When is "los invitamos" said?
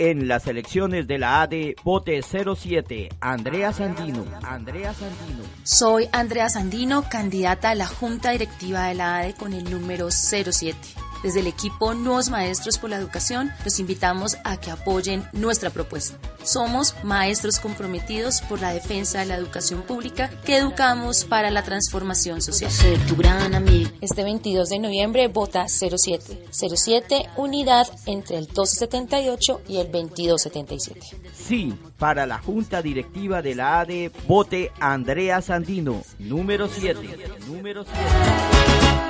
13.64-14.38